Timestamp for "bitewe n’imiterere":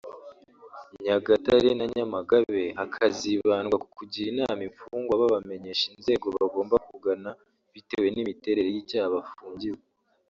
7.73-8.69